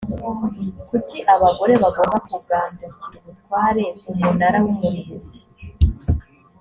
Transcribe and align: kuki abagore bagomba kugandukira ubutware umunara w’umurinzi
kuki 0.89 1.17
abagore 1.33 1.73
bagomba 1.83 2.17
kugandukira 2.29 2.91
ubutware 3.19 3.83
umunara 4.11 4.57
w’umurinzi 4.63 5.39